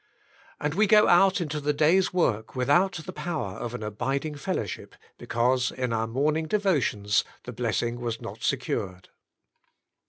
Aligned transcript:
And 0.59 0.73
we 0.73 0.87
go 0.87 1.07
out 1.07 1.39
into 1.41 1.59
the 1.59 1.73
day's 1.73 2.11
work 2.11 2.55
without, 2.55 2.93
the 2.93 3.13
power 3.13 3.59
of 3.59 3.75
an 3.75 3.83
abiding 3.83 4.33
fellowship, 4.33 4.95
because 5.19 5.69
in 5.69 5.93
our 5.93 6.07
morning 6.07 6.47
devotions 6.47 7.23
the 7.43 7.53
blessing 7.53 7.99
was 7.99 8.19
not 8.19 8.41
secured. 8.41 9.09